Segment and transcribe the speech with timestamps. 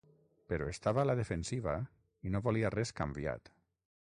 [0.51, 1.75] Però estava a la defensiva
[2.31, 3.55] i no volia res canviat.